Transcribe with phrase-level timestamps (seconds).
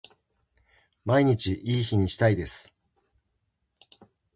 [1.05, 2.73] 毎日いい日にしたいです